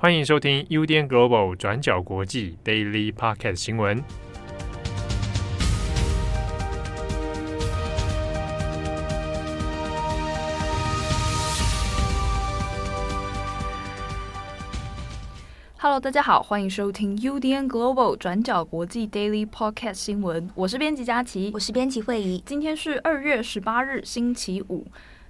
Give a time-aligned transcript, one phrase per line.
[0.00, 4.00] 欢迎收听 UDN Global 转角国际 Daily Podcast 新闻。
[15.78, 20.48] Hello，大家好，欢迎收听 UDN Global 转角国际 Daily Podcast 新闻。
[20.54, 22.40] 我是编辑佳琪，我是编辑慧仪。
[22.46, 24.86] 今天是二月十八日，星期五。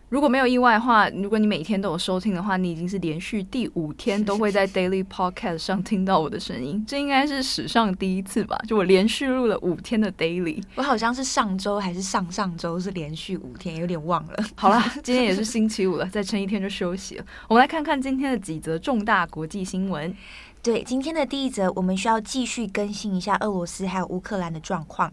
[0.09, 8.59] 如果没有意外的话，如果你每天都有收听的话，你已经是连续第五天都会在 Daily Podcast 上听到我的声音，这应该是史上第一次吧？
[8.66, 14.36] 就我连续录了五天的 Daily，我好像是上周还是上上周是连续五天，有点忘了。
[14.55, 17.25] 好啦， 今天也是星期五了，再撑一天就休息了。
[17.47, 20.14] 我们来看看今天的几则重大国际新闻。
[20.62, 25.12] 对，今天的第一则，我们需要继续更新一下俄罗斯还有乌克兰的状况。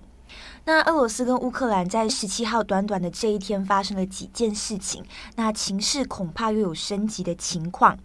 [0.68, 7.96] 那俄罗斯跟乌克兰在十七号短短的这一天发生了几件事情，那情势恐怕又有升级的情况。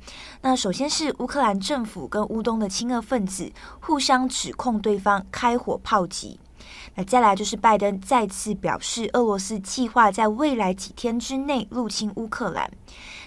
[0.42, 6.38] 那首先是乌克兰政府跟乌东的亲俄分子互相指控对方开火炮击。
[6.96, 12.70] 那再来就是拜登再次表示，俄罗斯计划在未来几天之内入侵乌克兰。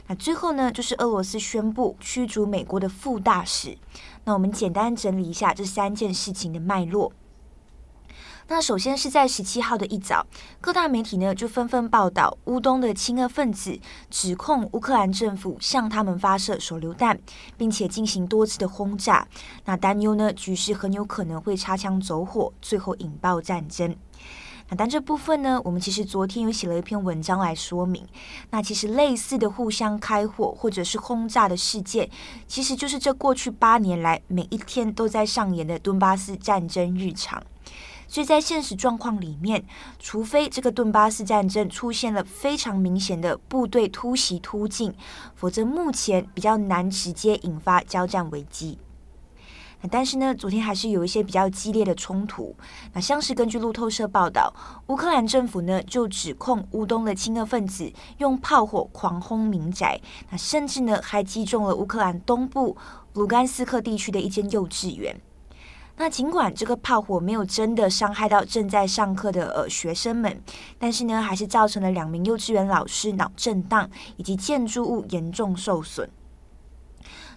[0.06, 3.76] 那最后呢，就是俄罗斯宣布驱逐美国的副大使。
[4.26, 7.12] 那我们简单整理一下这三件事情的脉络。
[8.48, 10.26] 那首先是在十七号的一早，
[10.60, 17.18] 各大媒体呢就纷纷报道乌东的亲俄分子指控乌克兰政府向他们发射手榴弹，
[17.58, 19.26] 并且进行多次的轰炸。
[19.66, 23.96] 那担忧呢，局势很有可能会擦枪走火，最后引爆战争。
[24.70, 28.06] 那但这部分呢，我们其实昨天有写了一篇文章来说明。
[28.50, 32.10] 那其实类似的互相开火或者是轰炸的事件，
[32.48, 37.42] 其实就是这过去八年来每一天都在上演的顿巴斯战争日常。
[38.14, 39.66] 所以在现实状况里面，
[39.98, 44.94] 除非这个顿巴斯战争出现了非常明显的部队突袭突进，
[45.34, 48.78] 否则目前比较难直接引发交战危机。
[49.90, 52.56] 但是呢，昨天还是有一些比较激烈的冲突。
[52.94, 54.54] 那像是根据路透社报道，
[54.90, 60.00] 乌克兰政府呢就指控乌东的亲俄分子用炮火狂轰民宅，
[60.30, 62.78] 那甚至呢还击中了乌克兰东部
[63.14, 65.20] 卢甘斯克地区的一间幼稚园。
[65.96, 70.42] 那尽管这个炮火没有真的伤害到正在上课的呃学生们，
[70.80, 76.10] 但是呢，还是造成了两名幼稚园老师脑震荡以及建筑物严重受损。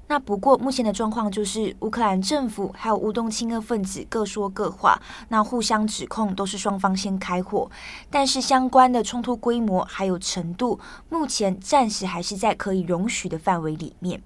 [0.09, 7.69] 那不过目前的状况就是，乌克兰政府还有乌东亲俄分子各说各话，那互相指控都是双方先开火，
[8.09, 10.79] 但是相关的冲突规模还有程度，
[11.11, 14.23] 目前暂时还是在可以容许的范围里面。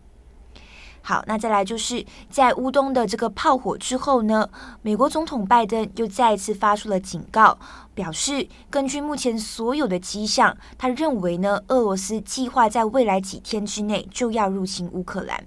[1.02, 4.48] 好，那再来就是在乌东的这个炮火之后呢，
[4.82, 7.58] 美国总统拜登又再一次发出了警告，
[7.94, 15.42] 表示根据目前所有的迹象，他认为呢，俄罗斯计划在未来几天之内就要入侵乌克兰，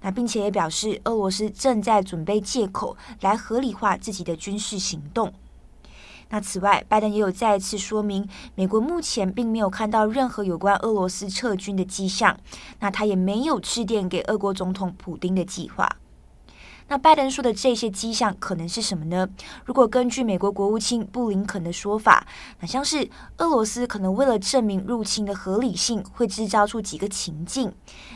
[0.00, 5.32] 那并且也表示俄罗斯正在准备借口来合理化自己的军事行动。
[6.30, 12.36] 那此外，拜登也有再次说明，美国目前并没有看到任何有关俄罗斯撤军的迹象。
[12.80, 15.88] 那他也没有致电给俄国总统普丁的计划。
[16.88, 19.28] 那拜登说的这些迹象可能是什么呢？
[19.64, 22.26] 如果根据美国国务卿布林肯的说法，
[22.60, 27.72] 那像是俄罗斯可能为了证明入侵的合理性，会制造出几个情境。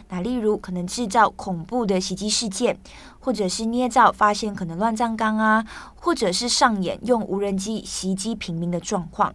[0.09, 2.78] 那例如可能制造恐怖的袭击事件，
[3.21, 9.34] 或者是捏造发现可能乱葬岗啊，或者是上演用无人机袭击平民的状况。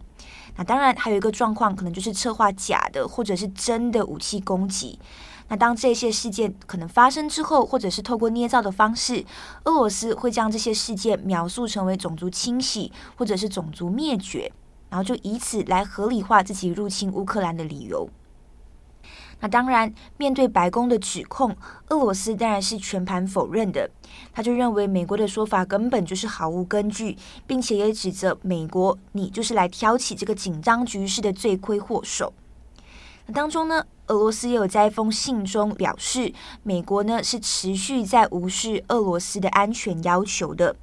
[0.58, 4.98] 那当然还有一个状况，可能就是策划假的或者是真的武器攻击。
[5.50, 9.24] 那当这些事件可能发生之后，或者是透过捏造的方式，
[9.64, 14.52] 俄罗斯会将这些事件描述成为种族清洗或者是种族灭绝，
[14.90, 18.10] 然后就以此来合理化自己入侵乌克兰的理由。
[19.40, 21.56] 那当然，面对白宫的指控，
[21.88, 23.88] 俄罗斯当然是全盘否认的。
[24.32, 27.16] 他就认为美国的说法根本就是毫无根据，
[27.46, 32.32] 并且也指责美国，你就是来挑起这个紧张局势的罪魁祸首。
[33.26, 36.32] 那当中呢，俄罗斯也有在一封信中表示，
[36.62, 40.74] 美国呢是持续在无视俄罗斯的安全要求的。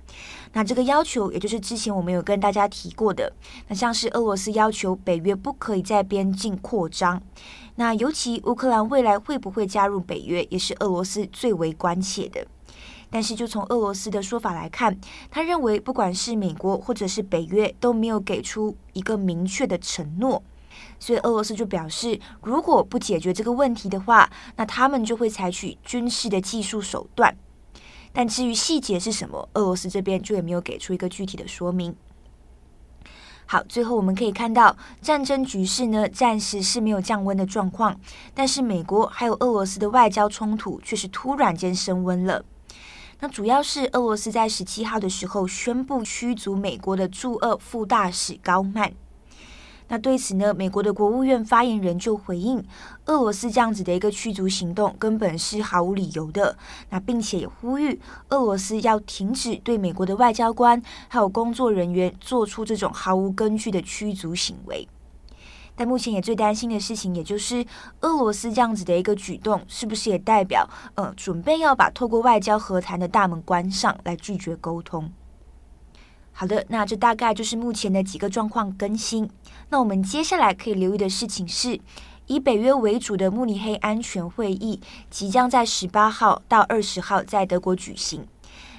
[0.56, 3.34] 那这个要求，也就是之前我们有跟大家提过的，
[3.68, 7.22] 那像是俄罗斯要求北约不可以在边境扩张。
[7.76, 12.48] 那尤其乌克兰未来会不会加入北约，也是俄罗斯最为关切的。
[13.10, 14.98] 但是就从俄罗斯的说法来看，
[15.30, 20.42] 他认为不管是美国或者是北约都没有给出一个明确的承诺。
[21.02, 27.36] 所以俄罗斯就表示，如果不解决这个问题的话，那他们就会采取军事的技术手段。
[28.16, 31.94] 但至于细节是什么，俄罗斯这边就也没有给出一个具体的说明。
[33.46, 38.00] 好，最后我们可以看到，战争局势呢，暂时是没有降温的状况，
[38.34, 42.44] 但是美国还有俄罗斯的外交冲突却是突然间升温了。
[43.20, 48.94] 那主要是俄罗斯在十七号的时候宣布驱逐美国的驻俄副大使高曼。
[49.88, 52.64] 那对此呢，美国的国务院发言人就回应，
[53.06, 56.58] 俄罗斯这样子的一个驱逐行动根本是毫无理由的。
[56.90, 58.00] 那并且也呼吁
[58.30, 64.88] 俄罗斯要停止对美国的外交官还有工作人员做出这种毫无根据的驱逐行为。
[65.76, 67.66] 但目前也最担心的事情，也就是
[68.00, 75.12] 俄罗斯这样子的一个举动，是不是也代表呃准备要把透过外交和谈的大门关上来拒绝沟通？
[76.38, 79.30] 好的，那这大概就是目前的几个状况更新。
[79.70, 81.80] 那我们接下来可以留意的事情是，
[82.28, 88.28] 以北约为主的慕尼黑安全会议即将在十八号到二十号在德国举行。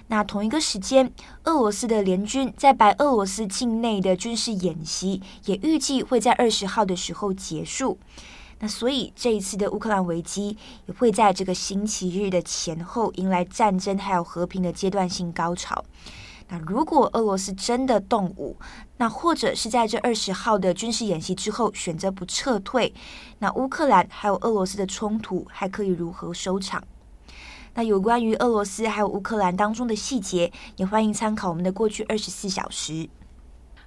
[0.09, 1.11] 那同一个时间，
[1.45, 7.99] 俄罗斯的联军在白俄罗斯境内的军事演习也预计会在二十号的时候结束。
[8.59, 15.83] 那所以这一次的乌克兰危机也会在这个星期日的前后迎来战争还有和平的阶段性高潮。
[16.49, 18.57] 那如果俄罗斯真的动武，
[18.99, 22.95] 那或者是在这二十号的军事演习之后选择不撤退，
[23.41, 26.83] 那乌克兰还有俄罗斯的冲突还可以如何收场？
[27.75, 33.09] 那有关于俄罗斯还有乌克兰当中的细节，也欢迎参考我们的过去二十四小时。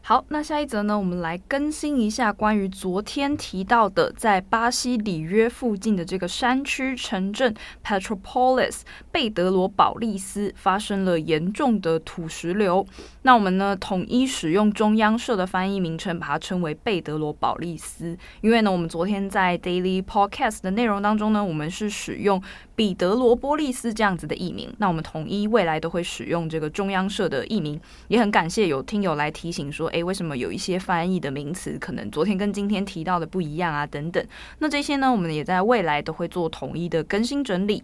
[0.02, 7.54] 好，那下一则呢，我们来更新一下关于昨天提到的，在巴西里约附近的这个山区城镇
[7.86, 8.82] Petropolis
[9.12, 12.84] 贝德罗保利斯发生了严重的土石流。
[13.22, 18.18] 那我们呢，统一使用中央社的翻译名称，把它称为贝德罗保利斯。
[18.42, 22.42] 因为呢，我们昨天在 Daily Podcast 的内容当中呢，我们是使用
[22.76, 24.74] 彼得罗波利斯这样子的译名。
[24.80, 27.80] 那我们统一未来都会使用这个中央社的译名。
[28.08, 30.04] 也很感谢有听友来提醒说，诶。
[30.04, 33.86] 为什么有一些翻译的名词可能昨天跟今天提到的不一样啊？
[33.86, 34.26] 等等，
[34.60, 37.84] 那这些呢，我们也在未来都会做统一的更新整理。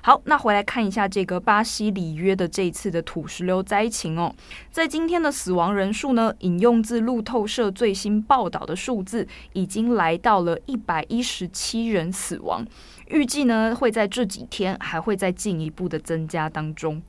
[0.00, 4.32] 好，那回来看一下这个巴西里约的这一次的土石流灾情哦，
[4.70, 12.64] 在今天的死亡人数呢，引用自路透社最新报道的数字，已经来到了一百一十七人死亡，
[13.08, 17.02] 预计呢会在这几天还会在进一步的增加当中。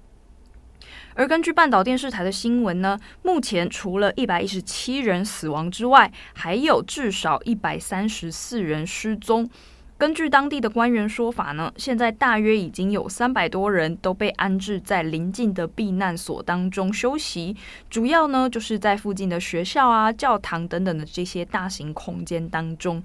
[1.19, 9.49] 而根据半岛电视台的新闻呢，目前除了一百一十七人死亡之外，还有至少一百三十四人失踪。
[9.97, 17.53] 根据当地的官员说法呢，现在大约已经有三百多人都被安置在邻近的避难所当中休息，
[17.89, 23.03] 主要呢就是在附近的学校啊、教堂等等的这些大型空间当中。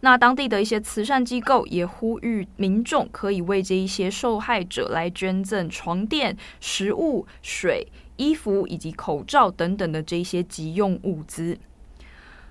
[0.00, 11.58] 那当地的一些慈善机构也呼吁民众可以为这一些受害者来捐赠床垫、食物、水、衣服以及口罩等等的这些急用物资。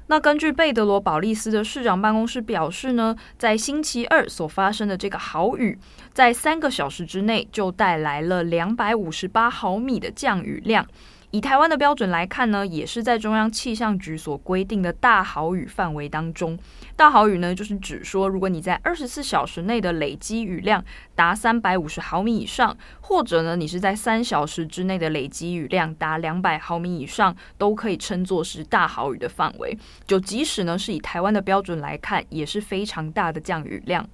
[0.10, 5.78] 那根据贝德罗保利斯的市长办公室表示呢，在星期二所发生的这个豪雨，
[6.14, 10.88] 在三个小时之内就带来了两百五十八毫米的降雨量。
[11.32, 16.58] 以台湾的标准来看呢，也是在中央气象局所规定的大豪雨范围当中。
[16.96, 20.84] 大豪雨呢，就是指说，如果你在二十四小时内的累积雨量
[21.16, 29.78] 达三百五十毫米以上，或者呢，你是在三小时之内的累积雨量达两百毫米以上，都可以称作是大豪雨的范围。
[30.06, 34.08] 就即使呢是以台湾的标准来看，也是非常大的降雨量。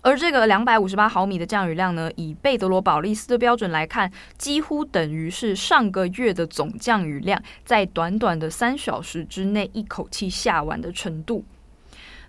[0.00, 11.44] 而这个两百五十八毫米的降雨量呢，以贝德罗保利斯的标准来看，几乎等于是上个月的总降雨量，在短短的三小时之内一口气下完的程度。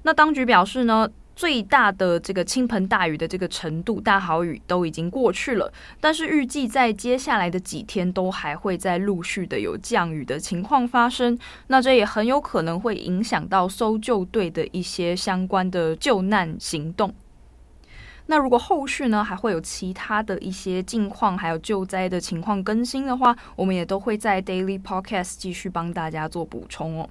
[0.04, 11.38] 那当局表示呢，最大的这个倾盆大雨的这个程度，大豪雨都已经过去了，但是预计在接下来的几天都还会在陆续的有降雨的情况发生。
[11.68, 17.14] 那这也很有可能会影响到搜救队的一些相关的救难行动。
[18.30, 27.10] 那如果后续呢，还会有其他的一些近况，还有救灾的情况更新的话，我们也都会在 Daily Podcast 继续帮大家做补充哦。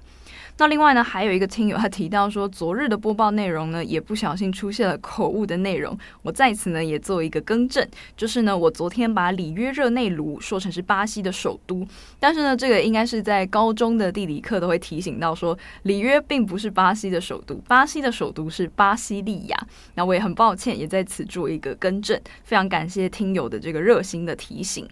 [0.57, 5.97] 那另外呢，还有一个听友他提到说，昨日的播报内容呢，也不小心出现了口误的内容。
[6.21, 7.85] 我在此呢也做一个更正，
[8.17, 11.87] 就是呢，我昨天把里约热内卢说成是巴西的首都，
[12.19, 19.67] 但是呢，这个应该是在高中的地理课都会提醒到说，里约并不是巴西的首都，巴西的首都是巴西利亚。
[19.95, 24.87] 那我也很抱歉，也在此做一个更正，非常感谢听友的这个热心的提醒。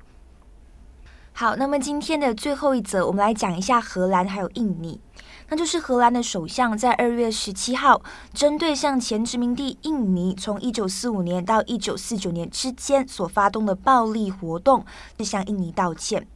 [1.34, 5.00] 好，那么今天的最后一则，我们来讲一下荷兰还有印尼。
[5.50, 8.02] 那就是荷兰的首相在二月十七号，
[8.34, 14.84] 针对向前殖民地印尼从一九四五年到一九四九年之间所发动的暴力活动，
[15.20, 16.28] 向印尼道歉。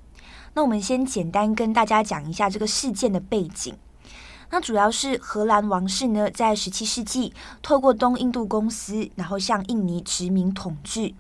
[0.54, 3.76] 那我们先简单跟大家讲一下这个事件的背景。
[4.52, 11.14] 那主要是荷兰王室呢，在十七世纪透过东印度公司，然后向印尼殖民统治。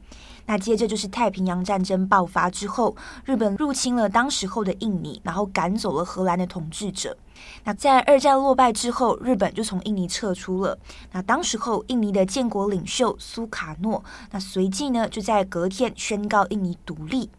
[0.47, 7.15] 那接着就是太平洋战争爆发之后，日本入侵了当时候的印尼，然后赶走了荷兰的统治者。
[7.63, 10.77] 那在二战落败之后，日本就从印尼撤出了。
[11.13, 17.29] 那当时候印尼的建国领袖苏卡诺，那随即呢就在隔天宣告印尼独立。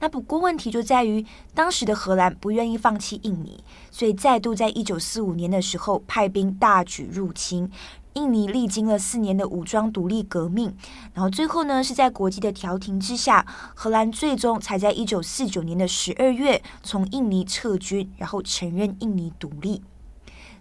[0.00, 1.24] 那不过问题就在于，
[1.54, 7.70] 当时的荷兰不愿意放弃印尼，所以再度在一九四五年的时候派兵大举入侵。
[8.14, 10.74] 印尼历经了四年的武装独立革命，
[11.14, 19.82] 然后最后呢是在国际的调停之下，荷兰最终才在一九四九年的十二月从印尼撤军，然后承认印尼独立。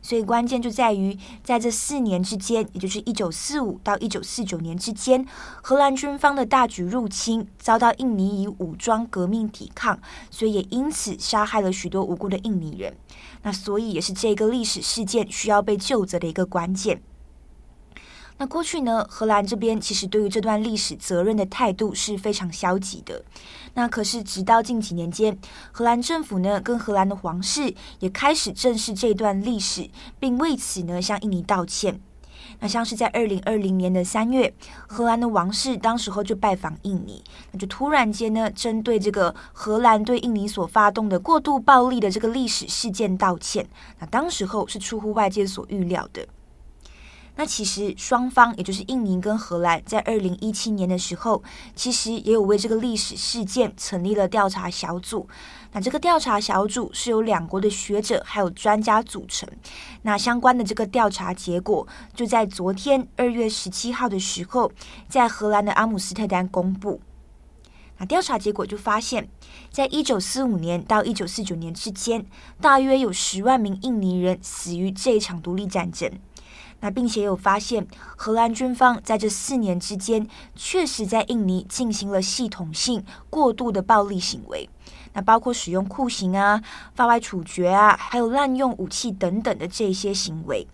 [0.02, 5.26] 所以关键就在于，在这四年之间，也就是一九四五到一九四九年之间，
[5.62, 10.00] 荷兰军方的大举入侵，遭到印尼以武装革命抵抗，
[10.30, 12.96] 所以也因此杀害了许多无辜的印尼人。
[13.44, 17.02] 那所以也是这个历史事件需要被救责的一个关键。
[18.40, 23.24] 那过去呢，荷兰这边其实对于这段历史责任的态度是非常消极的。
[23.78, 25.38] 那可是直到近几年间，
[25.72, 29.88] 荷兰政府呢跟荷兰的皇室也开始正视这段历史，
[30.20, 32.02] 并为此呢向印尼道歉。
[32.60, 34.52] 那像是在二零二零年的三月，
[34.88, 43.68] 荷兰的王室当时候就拜访印尼，那就突然间呢针对这个荷兰对印尼所发动的过度暴力的这个历史事件道歉。
[44.00, 46.28] 那当时候是出乎外界所预料的。
[47.38, 51.44] 那其实双方，也就是印尼跟荷兰，在二零一七年的时候，
[51.76, 55.30] 其实也有为这个历史事件成立了调查小组。
[55.72, 59.48] 那这个调查小组是由两国的学者还有专家组成。
[60.02, 64.72] 那相关的这个调查结果，就在昨天二月十七号的时候，
[65.08, 67.00] 在荷兰的阿姆斯特丹公布。
[68.00, 69.30] 那调查结果就发现，
[69.70, 72.26] 在一九四五年到一九四九年之间，
[72.60, 76.12] 大约有十万名印尼人死于这一场独立战争。
[76.80, 84.70] 那并且有发现，荷兰军方在这四年之间，确实在印尼进行了系统性过度的暴力行为，
[85.14, 86.62] 那包括使用酷刑啊、
[86.94, 90.68] 法外处决啊，还有滥用武器等等的这些行为。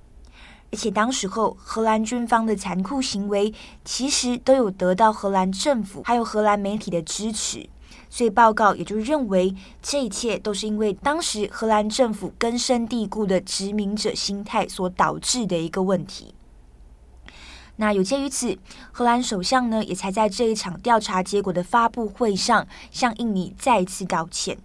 [0.72, 3.54] 而且当时候，荷兰军方的残酷行为，
[3.86, 7.70] 其实都有得到荷兰政府还有荷兰媒体的支持。
[8.14, 16.36] 所以报告也就认为，这一切都是因为当时荷兰政府根深蒂固的殖民者心态所导致的一个问题。
[17.78, 18.56] 那有鉴于此，
[18.92, 24.60] 荷兰首相呢也才在这一场调查结果的发布会上向印尼再次道歉。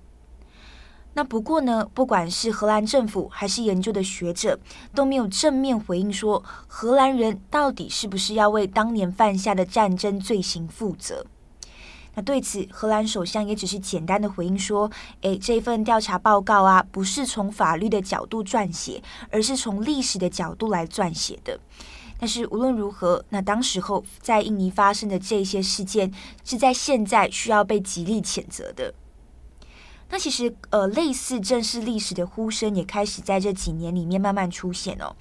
[1.14, 4.61] 那不过呢，不管是荷兰政府还是研究的学者，
[4.95, 11.25] 都没有正面回应说荷兰人到底是不是要为当年犯下的战争罪行负责。
[12.18, 14.90] 那对此，荷兰首相也只是简单的回应说
[15.22, 21.60] ：“诶，这份调查报告啊，不是从法律的角度撰写，而是从历史的角度来撰写的。
[22.18, 26.12] 但是无论如何，那当时候在印尼发生的这些事件，
[26.44, 28.92] 是在现在需要被极力谴责的。
[30.10, 35.14] 那其实，呃，类似正视历史的呼声，也开始在这几年里面慢慢出现哦。”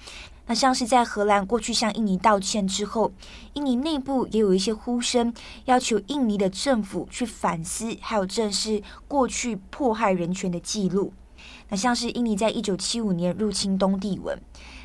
[0.48, 3.12] 那像是在荷兰过去向印尼道歉之后，
[3.52, 5.32] 印尼内部也有一些呼声，
[5.66, 11.12] 要求印尼的政府去反思，还有正视过去迫害人权的记录。
[11.68, 14.38] 那像是印尼在一九七五年入侵东帝汶，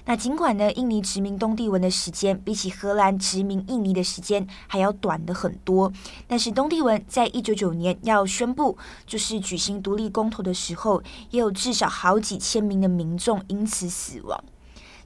[0.03, 5.91] 那尽管呢，印尼殖民东帝汶的时间比起荷兰殖民印尼的时间还要短的很多，
[6.27, 8.77] 但是东帝汶在一九九年要宣布
[9.08, 11.01] 就是举行独立公投的时候，
[11.32, 14.43] 也有至少好几千名的民众因此死亡。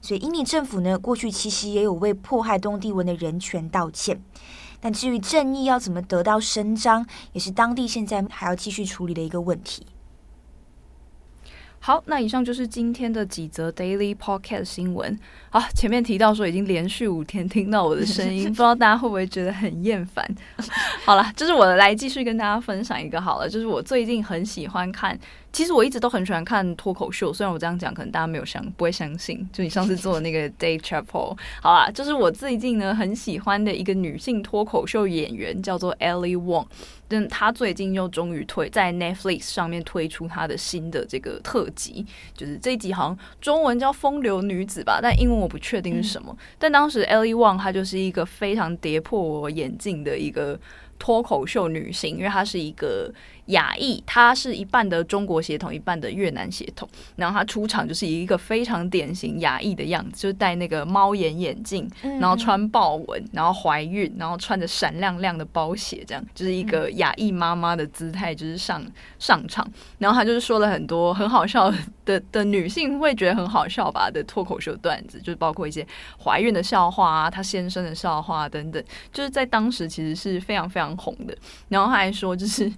[0.08, 4.18] 所以，印尼政府呢，过去其实也有为迫害东帝汶的人权道歉，
[4.80, 9.84] 但至于正义要怎么得到伸张，也是当地现在还要继续处理的一个问题。
[11.80, 15.18] 好，那以上就是今天的几则 Daily Podcast 新闻。
[15.50, 20.26] 好，前面提到说已经连续五天听到我的声音， 不知道大家会不会觉得很厌烦？
[21.04, 25.18] 好了，就是我来继续跟大家分享一个好了，就是我最近很喜欢看。
[25.58, 29.44] 其实我一直都很喜欢看脱口秀，虽然我这样讲可能大家没有相不会相信。
[29.52, 36.64] 就你上次做的那个 Dave Chapel，好啦，就是我最近呢很喜欢的一个女性脱口秀演员，叫做 Ellie Wong。
[37.08, 46.36] 但她最近又终于推在 Netflix 上面推出她的新的这个特辑，就是这一集好像中文叫《风流女子》吧，但英文我不确定是什么。
[46.56, 50.56] 但当时 Ellie Wong 她就是一个非常跌破我眼镜的一个
[51.00, 53.12] 脱口秀女性，因为她是一个。
[53.48, 56.86] 亚裔，她是一半的中国血血统，一半的越南血统。
[57.16, 61.90] 然后他出场就是以一个非常典型亚裔的样子，就是戴那个猫眼眼镜，
[62.20, 68.84] 然后穿豹纹，然后怀孕，然后穿着闪亮亮的包鞋，这样就是一个亚裔妈妈的姿态，就是上
[69.18, 69.66] 上场。
[69.98, 71.72] 然后他就是说了很多很好笑
[72.04, 75.86] 的的女性会觉得很好笑吧的脱口秀段子，就是包括一些
[76.22, 81.34] 怀孕的笑话啊，她先生的笑话等等，就是在当时其实是非常非常红的。
[81.68, 82.70] 然后他还说，就是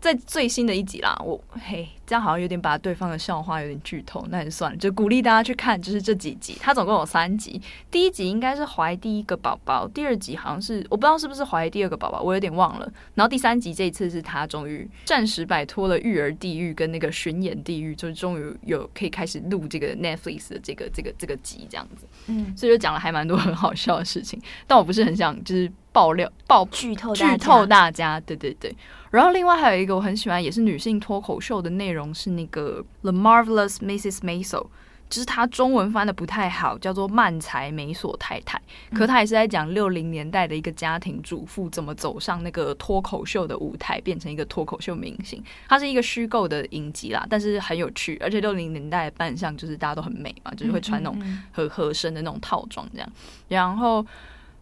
[0.00, 1.88] 在最新的一集啦，我嘿。
[2.08, 7.60] 这样好像有点把对方的笑话有点剧透，那就算了，就鼓励大家去看，就是这几集，它总共有三集。
[7.90, 12.90] 第一集应该是怀第一个宝宝，第二集好像是我不知道是不是怀第二个宝宝，我有点忘了。
[13.14, 22.06] 然后第三集这一次是他终于暂时摆脱了育儿地狱跟那个巡演地狱，就是终于有可以开始录这个 Netflix 的这个这个这个集这样子。
[22.28, 28.72] 嗯，所以就讲了还蛮多很好笑的事情，但我不是很想就是爆料爆剧透剧透大家，对对对。
[29.10, 32.14] 然后另外还有一个我很喜欢，也是女性脱口秀的内容。
[32.14, 34.18] 是那个 The Marvelous Mrs.
[34.20, 34.68] Maisel，
[35.10, 38.60] 就是它中文翻的不太好，叫做漫才美索太太。
[38.94, 45.42] 可她也是在讲六零年代的一个家庭主妇怎么走上那个脱口秀的舞台，变成一个脱口秀明星。
[45.68, 53.12] 它是一个虚构的影集啦，但是很有趣，而且六零年代的扮相就是大家都很美嘛，就是会穿那种很合身的那种套装这样，
[53.48, 54.06] 然后。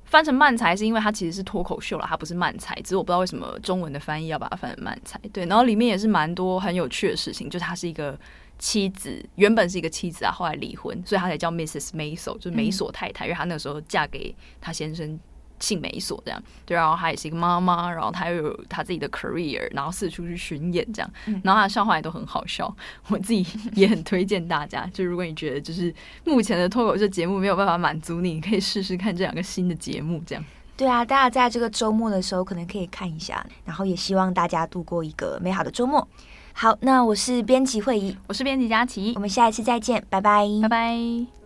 [0.07, 5.21] 翻成漫才是因为它其实是脱口秀了，它不是漫才，只是我不知道为什么中文的翻译要把它翻成漫才。
[5.33, 8.19] 对，然后里面也是蛮多很有趣的事情，就他是一个
[8.59, 11.91] 妻子，原本是一个妻子啊，后来离婚，所以他才叫 Mrs.
[11.91, 15.19] Maisel，就是美索太太，因为他那个时候嫁给他先生。
[15.59, 21.11] 姓美所这样，对，然后她也是一个妈妈，然后她又有她自己的 career，然后四处去巡演这样，
[21.43, 22.75] 然后她的笑话也都很好笑，
[23.09, 24.87] 我自己也很推荐大家。
[24.93, 25.95] 就如果你觉得就是
[26.25, 30.45] 目前的脱口秀节目没有办法满足你，你可以试试看这两个新的节目这样。
[30.77, 36.07] 对啊，大家在这个周末的时候可能可以看一下，然后也希望大家度过一个美好的周末。
[36.53, 41.46] 好，那我是编辑会议，我是编辑佳琪，我们下一次再见，拜拜，拜拜。